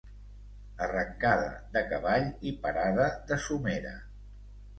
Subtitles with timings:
[0.85, 3.95] Arrancada de cavall i parada de somera.